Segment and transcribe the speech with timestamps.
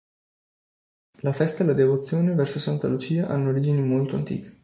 [1.19, 4.57] La festa e la devozione verso Santa Lucia hanno origini molto antiche.